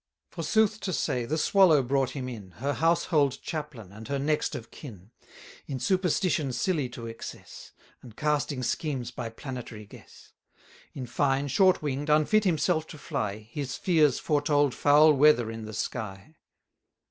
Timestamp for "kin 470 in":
4.71-5.79